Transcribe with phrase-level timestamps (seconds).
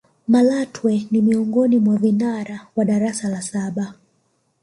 [0.27, 3.93] malatwe ni miongoni mwa vinara wa darasa la saba